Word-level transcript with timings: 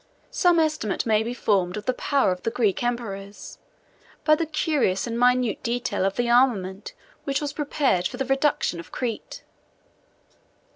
75 0.31 0.31
Some 0.35 0.59
estimate 0.59 1.05
may 1.05 1.21
be 1.21 1.31
formed 1.31 1.77
of 1.77 1.85
the 1.85 1.93
power 1.93 2.31
of 2.31 2.41
the 2.41 2.49
Greek 2.49 2.81
emperors, 2.81 3.59
by 4.25 4.33
the 4.33 4.47
curious 4.47 5.05
and 5.05 5.15
minute 5.15 5.61
detail 5.61 6.05
of 6.05 6.15
the 6.15 6.27
armament 6.27 6.93
which 7.25 7.39
was 7.39 7.53
prepared 7.53 8.07
for 8.07 8.17
the 8.17 8.25
reduction 8.25 8.79
of 8.79 8.91
Crete. 8.91 9.43